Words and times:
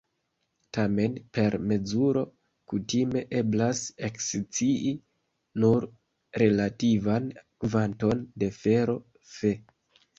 Tamen 0.77 1.17
per 1.37 1.57
mezuro 1.71 2.23
kutime 2.73 3.23
eblas 3.43 3.83
ekscii 4.09 4.97
nur 5.65 5.89
relativan 6.47 7.33
kvanton 7.39 8.29
de 8.43 8.55
fero 8.63 9.01
Fe. 9.41 9.59